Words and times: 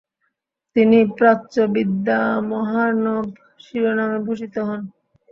তিনি 0.75 0.99
"প্রাচ্যবিদ্যামহার্ণব" 1.17 3.25
শিরোনামে 3.59 4.19
ভূষিত 4.25 4.55
হন। 4.67 4.81